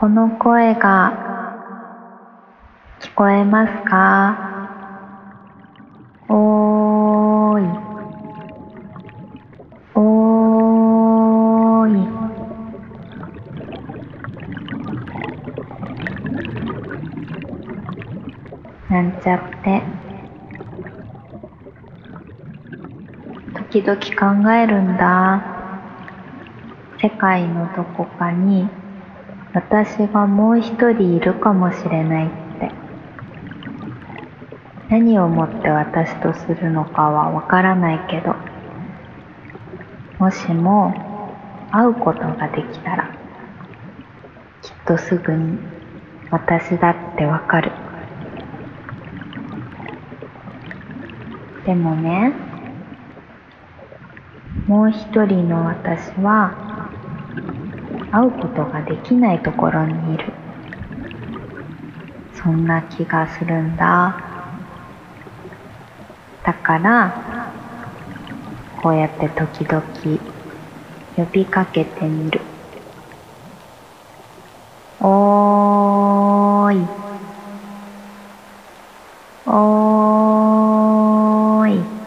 [0.00, 1.12] この声が
[3.00, 4.38] 聞こえますか？
[6.28, 7.64] おーい。
[9.96, 11.92] おーい。
[18.92, 19.82] なんちゃって。
[23.72, 23.98] 時々
[24.44, 25.42] 考えるんだ。
[27.02, 28.77] 世界のどこかに。
[29.58, 32.30] 私がもう一人いるかもしれないっ
[32.60, 32.70] て。
[34.88, 38.36] 何をもって私とするのかはわからないけど
[40.20, 40.94] もしも
[41.72, 43.10] 会うことができたら
[44.62, 45.58] きっとすぐに
[46.30, 47.72] 私だってわかる。
[51.66, 52.32] でもね
[54.68, 56.68] もう一人の私は
[58.10, 60.24] 会うことができないところにいる。
[62.34, 64.16] そんな気がするんだ。
[66.44, 67.52] だから
[68.82, 69.82] こうやって時々
[71.16, 72.40] 呼びかけてみる。
[75.00, 76.86] おおーい
[79.46, 81.98] おーい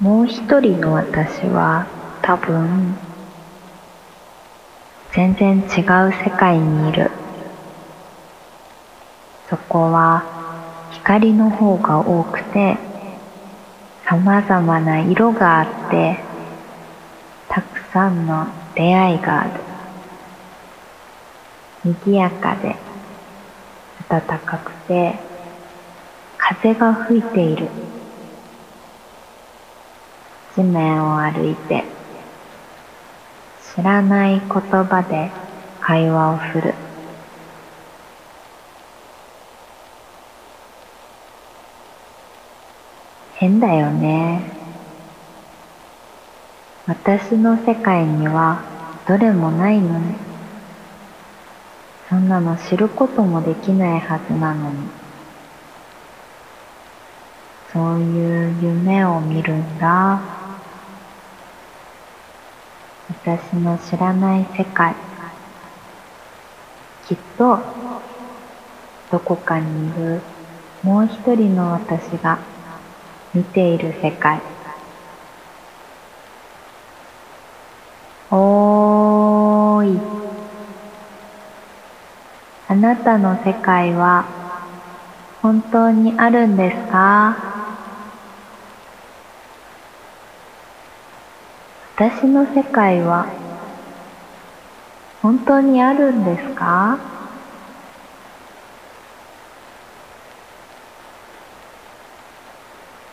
[0.00, 1.86] もう一人の私は
[2.22, 2.96] 多分
[5.12, 5.64] 全然違う
[6.24, 7.10] 世界にいる。
[9.50, 10.24] そこは
[10.92, 12.78] 光の方が多くて
[14.06, 16.18] 様々な色があって
[17.50, 19.50] たくさんの出会いがある。
[21.84, 22.74] 賑やかで
[24.08, 25.18] 暖かくて
[26.38, 27.68] 風が吹いている。
[30.56, 31.84] 地面を歩いて
[33.74, 35.30] 知らない言葉で
[35.80, 36.74] 会話をする。
[43.34, 44.42] 変だよね。
[46.86, 48.62] 私の世界には
[49.06, 50.14] どれもないのに
[52.08, 54.76] そんなの知ることもできないはずなのに。
[57.72, 60.39] そういう夢を見るんだ。
[63.22, 64.94] 私の知らない世界。
[67.06, 67.58] きっと
[69.10, 70.20] どこかにいる
[70.82, 72.38] もう一人の私が
[73.34, 74.40] 見ている世界。
[78.30, 80.00] おーい。
[82.68, 84.24] あなたの世界は
[85.42, 87.49] 本当にあるんですか？
[92.00, 93.26] 私の世界は
[95.20, 96.98] 本当にあるんですか？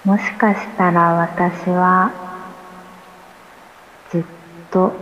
[0.05, 2.13] もしかしたら私は
[4.09, 4.23] ずっ
[4.71, 4.93] と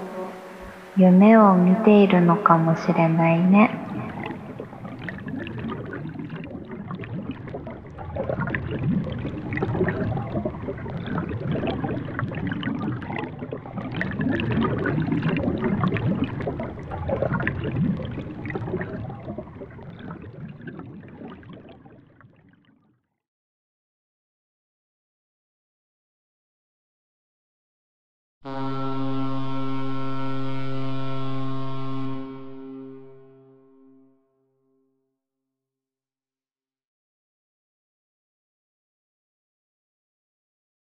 [0.97, 3.69] 夢を見ているのかもしれないね。